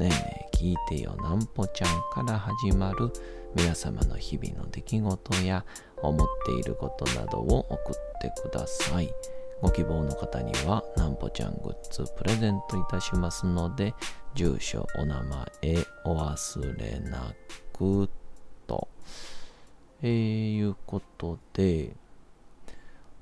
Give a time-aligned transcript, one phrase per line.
[0.00, 3.12] ね聞いてよなんぽちゃんから始まる
[3.54, 5.64] 皆様の日々の出来事や
[6.02, 9.10] 思っていることなどを送ってください。
[9.60, 13.94] ご希望の方にはなんぽちゃんグッズプレゼントいたしますので、
[14.34, 17.34] 住所、お名前、お忘れな
[17.72, 18.08] く
[18.66, 18.88] と。
[20.02, 21.94] えー、いうことで、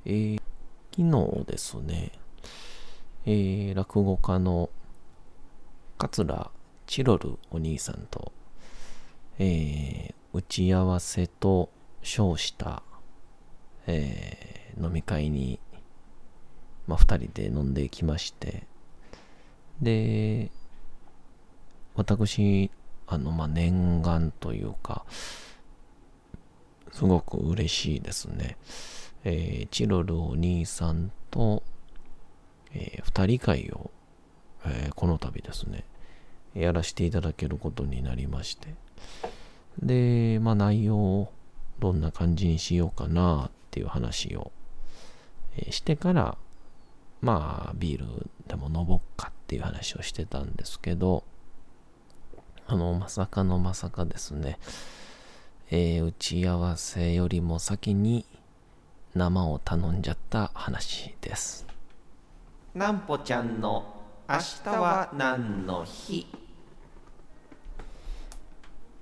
[0.04, 0.40] えー、
[0.94, 2.12] 昨日ですね、
[3.26, 4.70] えー、落語家の
[5.96, 6.50] 桂
[6.89, 8.33] チロルお兄さんと、
[9.39, 11.69] えー、打ち合わせと
[12.03, 12.83] 称した、
[13.86, 15.61] えー、飲み会に、
[16.86, 18.66] まあ、二人で飲んできまして、
[19.83, 20.50] で、
[21.94, 22.70] 私、
[23.06, 25.05] あの、まあ、念願というか、
[26.92, 28.56] すごく嬉しいですね。
[29.25, 31.62] えー、チロルお兄さんと、
[32.72, 33.91] えー、二人会を、
[34.65, 35.84] えー、この度ですね、
[36.54, 38.75] やらせていただけることになりまして。
[39.82, 41.32] で、まあ内容を
[41.78, 44.53] どんな感じにしようかなっていう話を、
[45.70, 46.36] してから、
[47.20, 51.25] まあビールでも飲もうかっていう話をしてたんですけど、
[52.66, 54.59] あの、まさかのまさかですね、
[55.70, 58.25] えー打ち合わせよりも先に
[59.15, 61.66] 生を頼んじゃった話です。
[62.75, 63.97] なんぽちゃんの
[64.31, 66.27] 明日は何の日？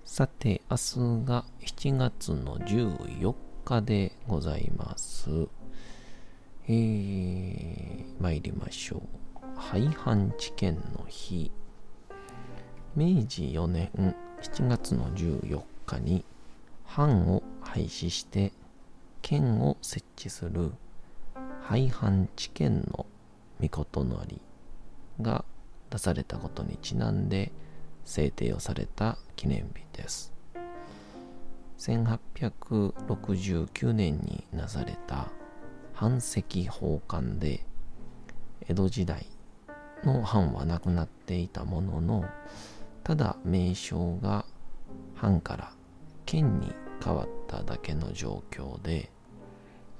[0.04, 5.28] さて、明日が7月の14日でございます。
[6.68, 9.00] えー、参りましょう。
[9.56, 11.50] 廃藩置県の日。
[12.94, 13.90] 明治4年
[14.40, 16.24] 7月の14日に
[16.84, 18.52] 藩を廃止して
[19.22, 20.70] 県を設置する
[21.62, 23.06] 廃藩置県の
[23.60, 24.40] 御事のり
[25.20, 25.44] が
[25.90, 27.52] 出されたことにちなんで
[28.04, 30.32] 制定をされた記念日です。
[31.78, 35.28] 1869年になされた
[35.92, 37.64] 藩石法官で
[38.68, 39.26] 江戸時代
[40.04, 42.24] の藩はなくなっていたものの
[43.04, 44.46] ただ名称が
[45.14, 45.72] 藩から
[46.24, 46.72] 県に
[47.02, 49.10] 変わっただけの状況で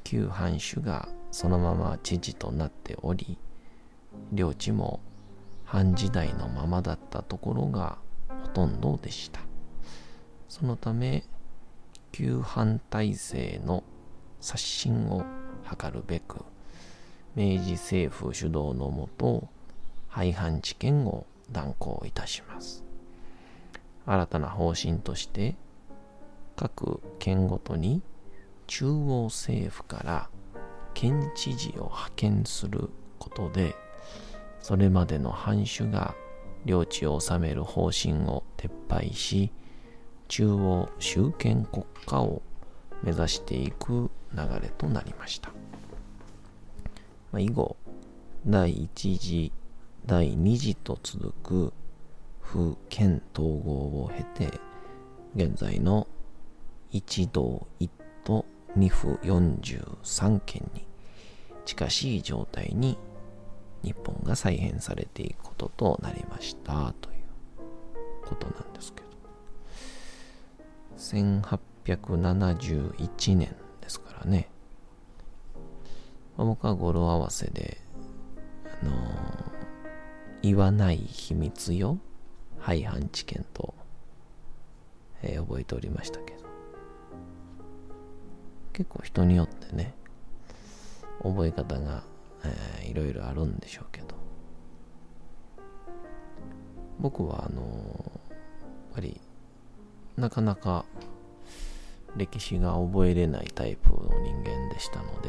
[0.04, 3.38] 旧藩主がそのまま知事となっており
[4.32, 5.00] 領地も
[5.64, 9.40] 藩時代のままだったところがほとんどでした。
[10.48, 11.24] そのため
[12.12, 13.84] 旧藩体制の
[14.40, 15.24] 刷新を
[15.68, 16.44] 図るべく
[17.34, 19.48] 明治政府主導のもと
[20.08, 22.84] 廃藩置県を断行いたします。
[24.06, 25.56] 新たな方針として
[26.54, 28.02] 各県ごとに
[28.66, 30.30] 中央政府から
[30.94, 32.88] 県知事を派遣する
[33.18, 33.74] ことで
[34.66, 36.16] それまでの藩主が
[36.64, 39.52] 領地を治める方針を撤廃し
[40.26, 42.42] 中央集権国家を
[43.04, 45.50] 目指していく流れとなりました、
[47.30, 47.76] まあ、以後
[48.44, 49.52] 第一次
[50.04, 51.72] 第二次と続く
[52.40, 53.70] 府県統合
[54.02, 54.58] を経て
[55.36, 56.08] 現在の
[56.90, 57.88] 一道一
[58.24, 60.88] 都二府43県に
[61.64, 62.98] 近しい状態に
[63.82, 67.16] 日本が再編されていくこととなりましたという
[68.24, 69.06] ことなんですけど
[71.86, 74.48] 1871年ですからね、
[76.36, 77.78] まあ、僕は語呂合わせで
[78.82, 79.56] あのー
[80.42, 81.98] 言わない秘密よ
[82.60, 83.74] 廃藩置県と、
[85.22, 86.46] えー覚えておりましたけど。
[88.72, 89.94] 結構人によってね
[91.22, 92.04] 覚え方が、
[92.44, 94.14] えーいろいろあるんでしょうけど。
[96.98, 98.26] 僕はあのー
[98.96, 99.20] ぱり
[100.16, 100.86] なかなか
[102.16, 105.28] 歴史が覚えれないタイプの人間でしたので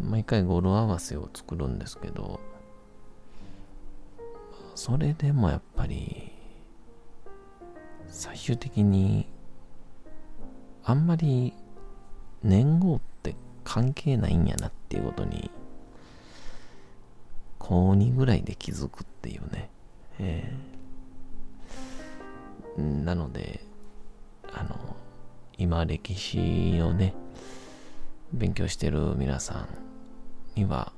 [0.00, 2.40] 毎回語呂合わせを作るんですけど
[4.74, 6.32] それでもやっぱり
[8.08, 9.28] 最終的に
[10.84, 11.52] あんまり
[12.42, 13.15] 年号って
[13.66, 15.50] 関係ないんやなっていうことに
[17.58, 19.70] 高2ぐらいで気づくっていうね、
[20.20, 23.64] えー、なので
[24.52, 24.96] あの
[25.58, 27.12] 今歴史をね
[28.32, 29.68] 勉強してる皆さん
[30.54, 30.92] には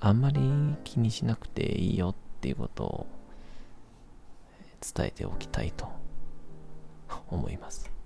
[0.00, 0.40] あんまり
[0.82, 3.06] 気にしなくていいよっていうことを
[4.94, 5.88] 伝えておきたいと
[7.28, 8.01] 思います。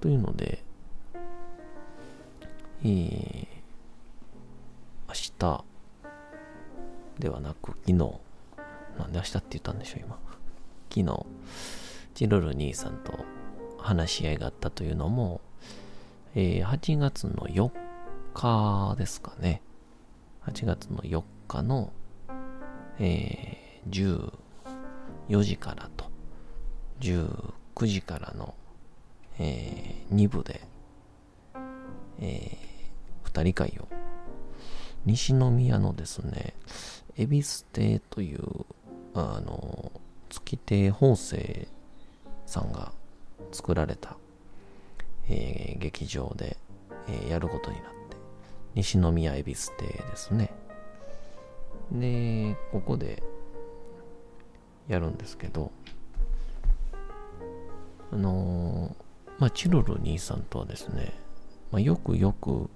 [0.00, 0.62] というので、
[2.84, 3.46] えー、
[5.08, 5.64] 明日
[7.18, 7.94] ではなく昨日、
[8.98, 10.18] なんで明日って言ったんでしょう、今。
[10.90, 11.26] 昨日、
[12.14, 13.12] チロル兄さんと
[13.78, 15.40] 話し合いがあったというのも、
[16.34, 17.70] えー、8月の4
[18.34, 19.62] 日ですかね。
[20.46, 21.92] 8月の4日の、
[22.98, 24.30] えー、
[25.28, 26.06] 14時からと
[27.00, 28.54] 19時からの、
[29.38, 29.77] えー、
[30.12, 30.60] 2部で、
[32.20, 33.88] えー、2人会を
[35.04, 36.54] 西宮のですね、
[37.16, 38.42] 恵比寿亭という、
[39.14, 39.92] あの、
[40.28, 41.68] 月亭法政
[42.46, 42.92] さんが
[43.52, 44.16] 作られた
[45.30, 46.56] えー、劇場で、
[47.08, 48.16] えー、やることになって、
[48.74, 50.50] 西宮恵比寿亭ですね。
[51.92, 53.22] で、ここで
[54.88, 55.70] やるんですけど、
[58.10, 58.94] あのー、
[59.38, 61.12] まあ、チロル兄さんとはですね、
[61.70, 62.68] まあ、よくよく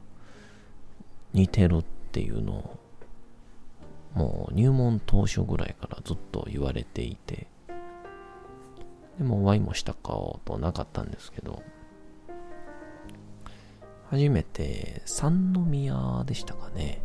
[1.33, 2.79] 似てるっていうのを、
[4.15, 7.49] もう入門当初ぐらいからずっと言われていて、
[9.19, 11.63] でもお会いもしたことなかったんですけど、
[14.11, 17.03] 初めて三宮でしたかね。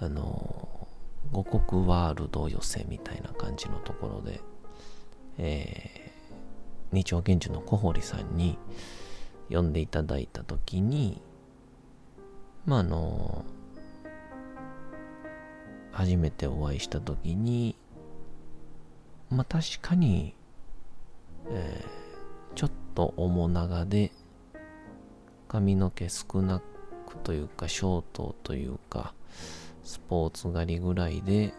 [0.00, 0.88] あの、
[1.30, 4.40] 五国ワールド寄せみたいな感じのところで、
[5.38, 8.58] えー、二丁拳銃の小堀さんに
[9.50, 11.20] 呼んでいただいたときに、
[12.64, 13.44] まあ、あの、
[15.92, 17.76] 初めてお会いしたときに、
[19.30, 20.34] まあ、確かに、
[21.50, 24.12] えー、ちょっと面長で、
[25.48, 26.60] 髪の毛少な
[27.06, 29.14] くというか、ショートというか、
[29.84, 31.52] スポーツ狩りぐらいで、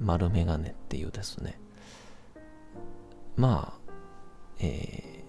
[0.00, 1.58] 丸メガネっていうですね。
[3.36, 3.92] まあ、
[4.58, 5.24] え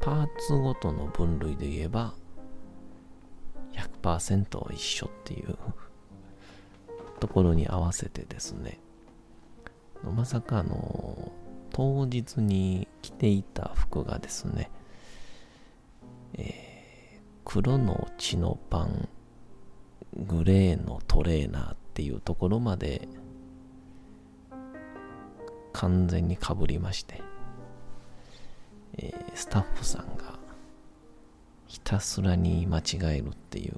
[0.00, 2.14] ー、パーツごとの分類で言えば、
[4.02, 5.56] 100%一緒っていう
[7.20, 8.80] ところに合わせてですね、
[10.02, 11.32] まさかあの、
[11.70, 14.70] 当日に着ていた服がですね、
[16.34, 19.08] えー、黒の血のパン、
[20.16, 23.08] グレーのトレーナーっていうところまで
[25.72, 27.22] 完全にかぶりまして、
[29.42, 30.38] スタッフさんが
[31.66, 32.82] ひたすらに間違
[33.16, 33.74] えるっていう。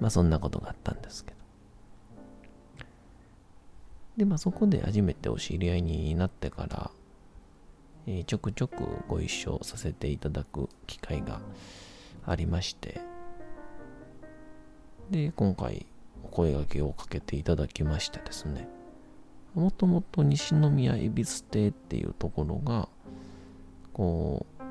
[0.00, 1.36] まあそんなことがあったんですけど。
[4.16, 6.90] でまあそこで初めてお知り合いになってから
[8.08, 11.40] えー、ちょくちょくご一緒させていただく機会が
[12.26, 13.00] ありまして、
[15.08, 15.86] で、今回
[16.24, 18.66] お声掛けをかけていただきましてですね、
[19.54, 22.88] もともと西宮恵比寿亭っていうところが、
[23.92, 24.62] こう、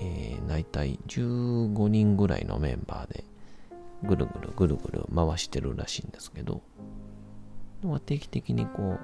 [0.00, 3.24] えー、大体15人ぐらいのメンバーで、
[4.04, 6.62] ぐるぐるぐるぐる回してるらしいんですけど、
[8.04, 9.00] 定期的にこう、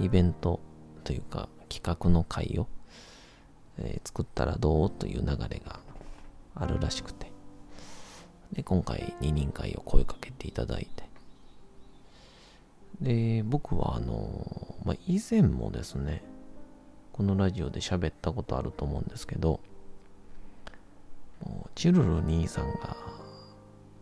[0.00, 0.60] イベント
[1.04, 2.68] というか企画の会を、
[3.78, 5.80] えー、作ったらどうという流れが
[6.54, 7.32] あるらしくて
[8.52, 10.88] で今回二人会を声かけていただい
[13.00, 16.22] で僕はあのまあ、以前もですね
[17.12, 19.60] このラジオで喋ったことあると思うんですけど
[21.44, 22.96] もうチルル兄さんが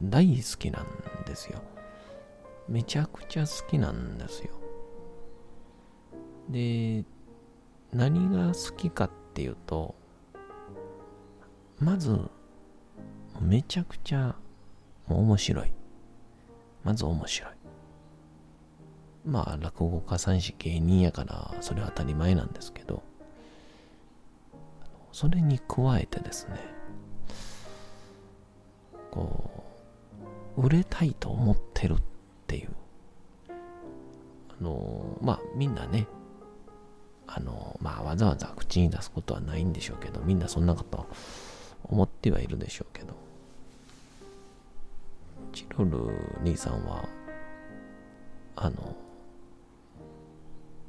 [0.02, 0.86] 大好きなん
[1.26, 1.62] ですよ
[2.68, 4.50] めちゃくちゃ好きなんですよ
[6.48, 7.04] で、
[7.92, 9.94] 何が好きかっていうと、
[11.78, 12.16] まず、
[13.40, 14.36] めちゃくちゃ
[15.08, 15.72] 面白い。
[16.84, 17.55] まず面白い。
[19.26, 23.02] まあ、落語家さんし芸人やから、それは当たり前なんですけど、
[25.10, 26.60] それに加えてですね、
[29.10, 29.50] こ
[30.56, 31.96] う、売れたいと思ってるっ
[32.46, 32.70] ていう。
[34.60, 36.06] あの、まあみんなね、
[37.26, 41.06] あの、まあわざわざ口に出すことはないんでしょうけど、みんなそんなこと
[41.82, 43.14] 思ってはいるでしょうけど、
[45.52, 45.98] チロル
[46.42, 47.08] 兄さんは、
[48.54, 48.94] あの、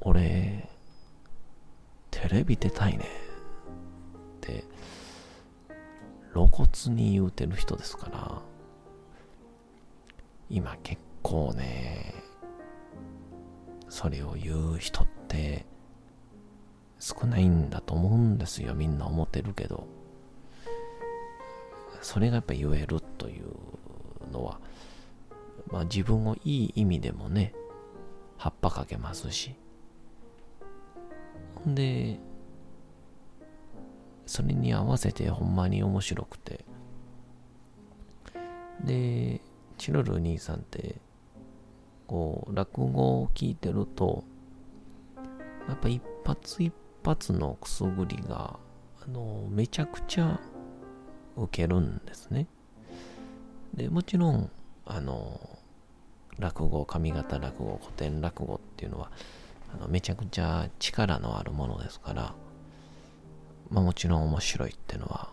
[0.08, 0.66] 俺、
[2.10, 3.04] テレビ出たいね。
[3.04, 4.64] って
[6.32, 8.42] 露骨に言うてる人ですから。
[10.48, 12.14] 今結構ね
[13.90, 15.66] それを言う人って
[16.98, 18.74] 少ないんだと思うんですよ。
[18.74, 19.86] みんな思ってるけど。
[22.00, 23.52] それがやっぱ言えるという
[24.32, 24.58] のは
[25.70, 27.52] まあ自分をいい意味でもね
[28.38, 29.54] 葉っぱかけますし。
[31.66, 32.18] で、
[34.26, 36.64] それに合わせてほんまに面白くて。
[38.84, 39.40] で、
[39.78, 40.96] チロル兄さんって、
[42.06, 44.24] こう、落語を聞いてると、
[45.68, 46.72] やっぱ一発一
[47.04, 48.58] 発のくすぐりが、
[49.02, 50.40] あの、めちゃくちゃ
[51.36, 52.46] 受けるんですね。
[53.74, 54.50] で、もちろん、
[54.84, 55.58] あの、
[56.38, 59.10] 落語、上方落語、古典落語っていうのは、
[59.74, 62.34] あのめちゃくちゃ力のあるものですから、
[63.70, 65.30] まあもちろん面白いってのは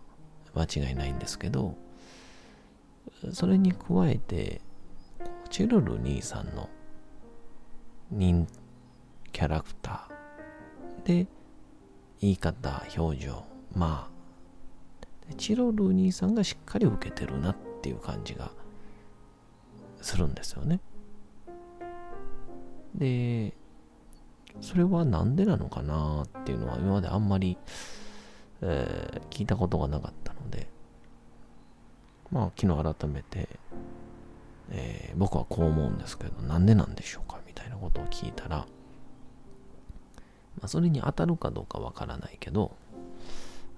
[0.54, 1.76] 間違いないんですけど、
[3.32, 4.62] それに加えて、
[5.50, 6.70] チルル兄さんの
[8.12, 8.48] 人
[9.32, 11.28] キャラクターで
[12.20, 18.52] 言い方、表情、まあ、チロル兄さんがしっかり受けてるなっていう感じが
[20.02, 20.80] するんですよね。
[22.94, 23.54] で、
[24.62, 27.58] それはなんでなのかなっていうのは今まであんまり、
[28.62, 30.68] えー、聞いたことがなかったので、
[32.32, 33.50] まあ昨日改めて、
[34.72, 38.66] えー、僕はこう思うんですけど、なんでなんでしょうかみたいなことを聞いたら、ま
[40.64, 42.76] あ、それに当たるかどうかわからないけど、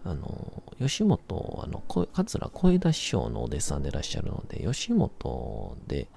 [0.05, 6.07] あの、吉本、あの、桂小枝師匠のお弟子さんでいらっしゃるので、吉本で、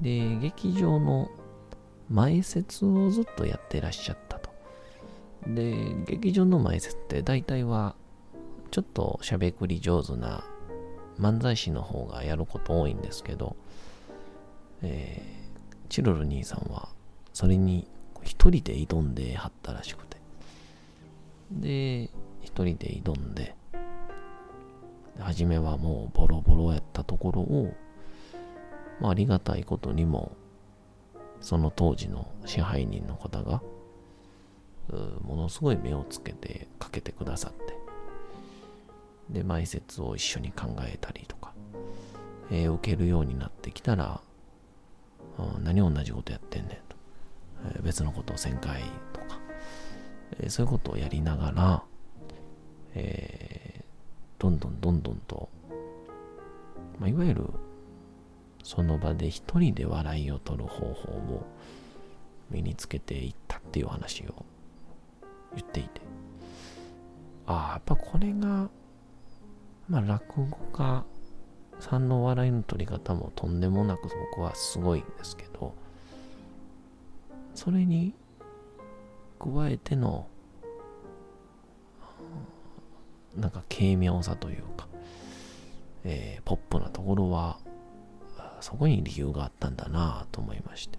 [0.00, 1.30] で、劇場の
[2.10, 4.50] 前説をずっとやってらっしゃったと。
[5.46, 7.94] で、劇場の前説って大体は、
[8.70, 10.44] ちょっとしゃべくり上手な
[11.18, 13.56] 漫才師の方がやること多いんですけど、
[14.82, 16.88] えー、チロル兄さんは、
[17.32, 17.88] それに
[18.22, 20.18] 一人で挑んではったらしくて。
[21.50, 22.10] で、
[22.42, 23.54] 一人で挑んで、
[25.18, 27.74] 初めはもうボロボロやったところを、
[29.00, 30.32] まあ、ありがたいことにも
[31.40, 33.62] その当時の支配人の方が、
[35.22, 41.52] ものすごい目をつけてかけてくださって、で、埋設を一緒に考えたりとか、
[42.50, 44.20] えー、受けるようになってきたら、
[45.38, 46.96] うん、何同じことやってんねんと、
[47.76, 49.38] えー、別のことを1000回とか、
[50.40, 51.82] えー、そういうことをやりながら、
[52.94, 53.84] え
[54.38, 55.48] どんどんどんどんと、
[56.98, 57.44] まあ、いわゆる
[58.68, 61.46] その場で一人で笑いを取る方法を
[62.50, 64.44] 身につけていったっていう話を
[65.56, 66.02] 言っていて。
[67.46, 68.68] ああやっぱこれが
[69.88, 71.02] まあ落語家
[71.80, 75.74] さんの笑いの取り方もとんでもなく僕はすごいんですけど
[77.54, 78.12] それに
[79.38, 80.28] 加えての
[83.34, 84.88] なんか軽妙さというか、
[86.04, 87.58] えー、ポップなところは
[88.60, 90.98] そこに理由があったんだなと思いまして。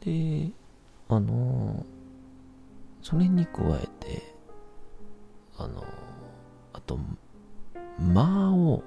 [0.00, 0.52] で
[1.08, 1.84] あの
[3.02, 4.34] それに加えて
[5.58, 5.84] あの
[6.72, 6.98] あと
[7.98, 8.84] 間を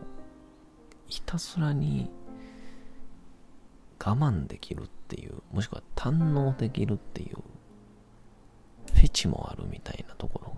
[1.08, 2.10] ひたすらに
[4.00, 7.38] 我慢できるっていうもしくは堪能できるっていう
[8.94, 10.54] フェチもあるみたいなところ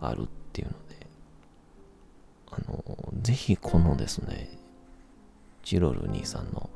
[0.00, 1.05] があるっていうのあの、
[3.26, 4.48] ぜひこのですね、
[5.64, 6.70] ジロル兄さんの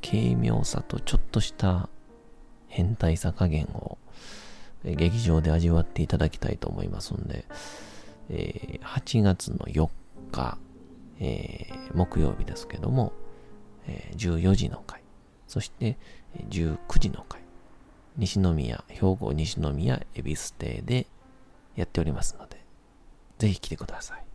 [0.00, 1.88] 軽妙さとちょっとした
[2.68, 3.98] 変態さ加減を
[4.84, 7.44] 劇場で味わっていただきたいと思いますんで、
[8.30, 9.88] えー、8月の4
[10.30, 10.58] 日、
[11.18, 13.12] えー、木曜日ですけども、
[13.88, 15.02] えー、14時の回、
[15.48, 15.98] そして
[16.50, 17.40] 19時の回、
[18.16, 21.08] 西宮、兵庫西宮恵比寿邸で
[21.74, 22.64] やっておりますので、
[23.40, 24.31] ぜひ来てください。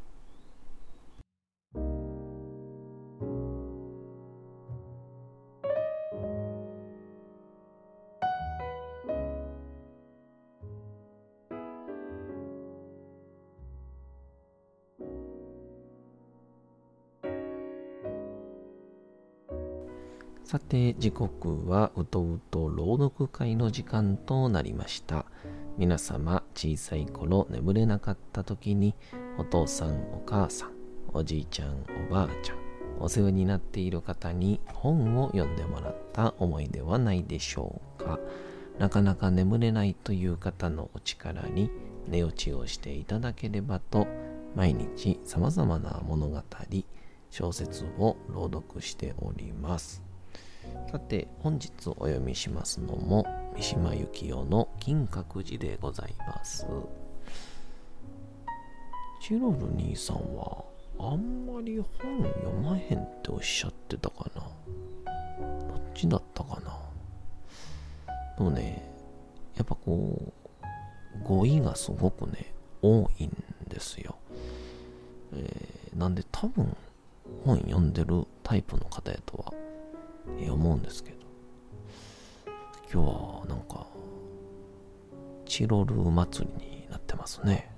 [20.47, 25.25] さて、時刻はうとうと朗読会の時間となりました。
[25.77, 28.95] 皆様、小さい頃眠れなかった時に、
[29.37, 30.71] お父さん、お母さん、
[31.11, 32.57] おじいちゃん、おばあちゃん、
[33.01, 38.17] お世話になっている方に本を読んでもらった思いではないでしょうか。
[38.79, 41.69] なかなか眠れないという方のお力に
[42.07, 44.07] 寝落ちをしていただければと、
[44.55, 46.41] 毎日様々な物語、
[47.31, 50.06] 小説を朗読しております。
[50.89, 53.25] さて、本日お読みしますのも、
[53.57, 56.65] 三島由紀夫の金閣寺でございます。
[59.21, 60.63] チロル兄さんは、
[60.97, 64.43] あんまり本読まへんっておっしゃってたかな。
[65.67, 66.79] どっちだったかな。
[68.37, 68.89] でもね、
[69.57, 70.33] やっぱこ
[71.21, 73.31] う、語彙がすごくね、多いん
[73.67, 74.15] ですよ。
[75.33, 76.73] えー、なんで多分、
[77.43, 79.53] 本読んでるタイプの方やとは、
[80.49, 81.17] 思うんですけど、
[82.91, 83.87] 今日はなんか、
[85.45, 87.76] チロル祭りになってますね。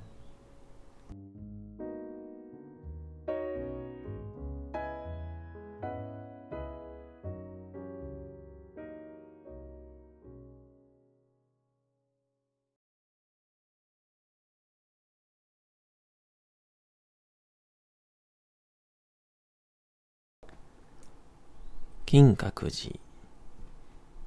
[22.12, 23.00] 金閣寺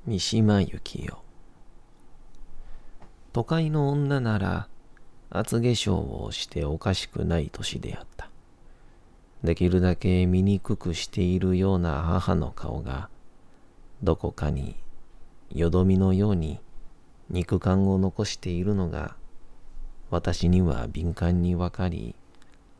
[0.06, 1.18] 三島由紀夫
[3.32, 4.68] 都会の女なら
[5.30, 8.30] 厚化粧をしておかしくない年であった。
[9.42, 13.08] できるだけ醜くしているような母の顔が
[14.00, 14.76] どこかに
[15.52, 16.60] よどみのように
[17.30, 19.16] 肉感を残しているのが
[20.08, 22.14] 私には敏感にわかり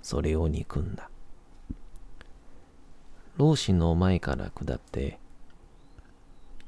[0.01, 1.11] それを憎んだ。
[3.39, 5.19] 老子の前から下って、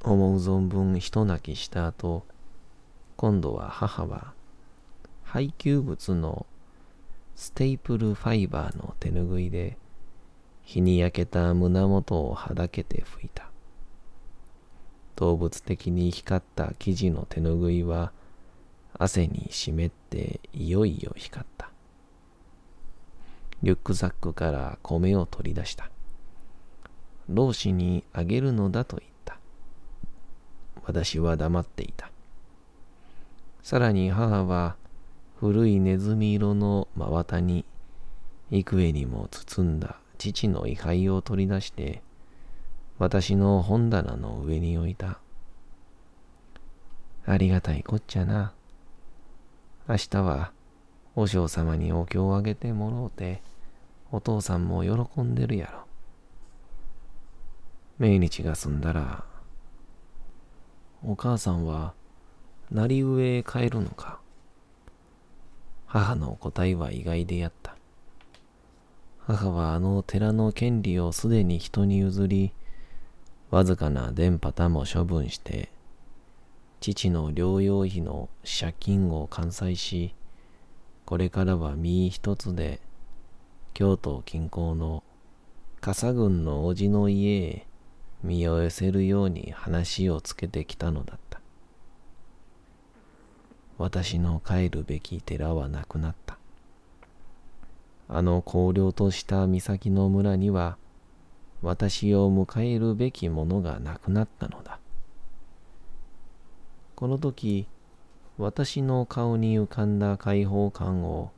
[0.03, 2.25] 思う存分一泣きした後、
[3.17, 4.33] 今度は母は
[5.23, 6.47] 配給物の
[7.35, 9.77] ステイプルファイバーの手ぬぐいで
[10.63, 13.49] 日に焼けた胸元をはだけて拭いた。
[15.15, 18.11] 動物的に光った生地の手ぬぐいは
[18.97, 21.69] 汗に湿っていよいよ光った。
[23.61, 25.89] リュックザックから米を取り出した。
[27.29, 29.37] 老子にあげるのだと言った。
[30.83, 32.11] 私は黙っていた。
[33.63, 34.75] さらに母は
[35.37, 37.65] 古いネズミ色の真綿に
[38.51, 42.03] 幾重にも包んだ父の位牌を取り出して
[42.99, 45.19] 私の本棚の上に置いた。
[47.25, 48.53] ありがたいこっちゃな。
[49.89, 50.51] 明日は
[51.15, 53.41] 和尚様にお経をあげてもろうて
[54.11, 55.84] お父さんも喜んでるやろ。
[57.97, 59.23] 命日が済んだら、
[61.01, 61.93] お母さんは、
[62.69, 64.19] 成り上へ帰るのか。
[65.85, 67.77] 母の答えは意外でやった。
[69.19, 72.51] 母はあの寺の権利をすでに人に譲り、
[73.49, 75.71] わずかな電波たも処分して、
[76.81, 80.13] 父の療養費の借金を完済し、
[81.05, 82.81] これからは身一つで、
[83.73, 85.01] 京都近郊の
[85.79, 87.67] 笠郡の叔父の家へ
[88.25, 91.39] 身を寄せるように話をつけてきたのだった。
[93.77, 96.37] 私の帰るべき寺はなくなった。
[98.07, 100.77] あの荒涼とした岬の村には、
[101.61, 104.79] 私を迎えるべきものがなくなったのだ。
[106.95, 107.67] この時、
[108.37, 111.31] 私の顔に浮かんだ解放感を、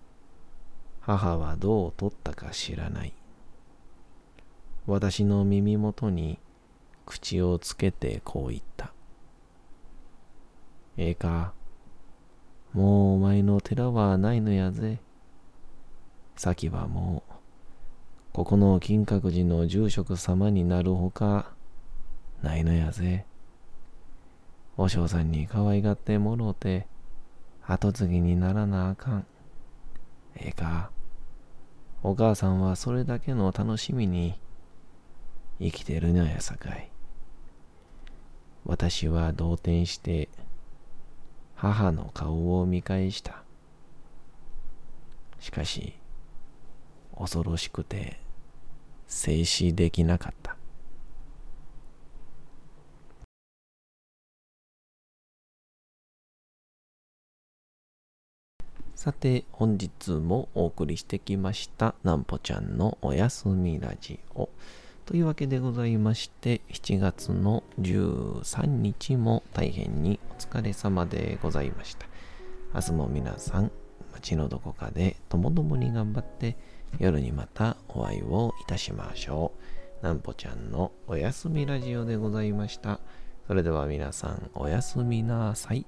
[1.02, 3.14] 母はどう取ったか知らない。
[4.86, 6.40] 私の耳元に
[7.08, 8.94] 口をつけてこう言った。
[10.98, 11.54] ええか、
[12.74, 15.00] もうお前の寺はないのやぜ。
[16.36, 17.34] 先はもう、
[18.34, 21.54] ここの金閣寺の住職様になるほか、
[22.44, 23.26] ないのやぜ。
[24.76, 26.88] 和尚さんに可愛がってもろうて、
[27.64, 29.26] 後継ぎにならなあかん。
[30.36, 30.92] ええか、
[32.04, 34.40] お母さんはそれだけの楽しみに
[35.60, 36.92] 生きてるのやさかい。
[38.70, 40.28] 私は動転して
[41.56, 43.42] 母の顔を見返した。
[45.40, 45.94] しかし、
[47.18, 48.20] 恐ろしくて
[49.08, 50.58] 静止できなかった。
[58.96, 64.50] さて、本日もお送りしてきました、なんぽちゃんのおやすみラジオ。
[65.08, 72.06] というわけでございまして、7月の13日も大変にお疲れ様でございました。
[72.76, 73.72] 明日も皆さん、
[74.12, 76.58] 街のどこかでともどもに頑張って、
[77.00, 79.54] 夜にまたお会いをいたしましょ
[80.02, 80.04] う。
[80.04, 83.00] なんぽちゃんのおやすみラジオでございました。
[83.48, 85.86] それでは皆さんおやすみなさい。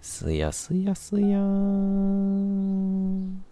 [0.00, 3.44] すやすやすやーん。